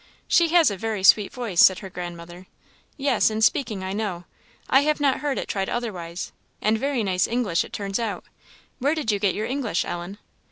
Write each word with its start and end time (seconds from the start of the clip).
"She 0.27 0.47
has 0.47 0.71
a 0.71 0.77
very 0.77 1.03
sweet 1.03 1.31
voice," 1.31 1.59
said 1.61 1.77
her 1.85 1.89
grandmother. 1.91 2.47
"Yes, 2.97 3.29
in 3.29 3.39
speaking, 3.43 3.83
I 3.83 3.93
know; 3.93 4.23
I 4.67 4.81
have 4.81 4.99
not 4.99 5.19
heard 5.19 5.37
it 5.37 5.47
tried 5.47 5.69
otherwise; 5.69 6.31
and 6.59 6.75
very 6.79 7.03
nice 7.03 7.27
English 7.27 7.63
it 7.63 7.71
turns 7.71 7.99
out. 7.99 8.25
Where 8.79 8.95
did 8.95 9.11
you 9.11 9.19
get 9.19 9.35
your 9.35 9.45
English, 9.45 9.85
Ellen?" 9.85 10.17